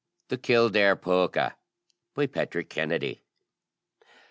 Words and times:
THE 0.29 0.37
KILDARE 0.39 0.95
POOKA. 0.95 1.55
PATRICK 2.15 2.69
KENNEDY. 2.71 3.21